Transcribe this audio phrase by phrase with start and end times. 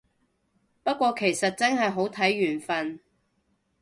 [0.81, 3.01] 不過其實真係好睇緣份